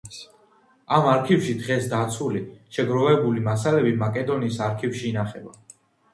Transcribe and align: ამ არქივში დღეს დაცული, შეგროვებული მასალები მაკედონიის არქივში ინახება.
ამ 0.95 1.09
არქივში 1.09 1.53
დღეს 1.59 1.85
დაცული, 1.91 2.41
შეგროვებული 2.79 3.45
მასალები 3.51 3.93
მაკედონიის 4.01 4.61
არქივში 4.71 5.07
ინახება. 5.13 5.57